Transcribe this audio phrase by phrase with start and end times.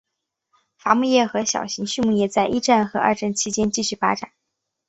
[0.79, 4.31] 伐木业和小型的畜牧业在一战和二战期间继续发展。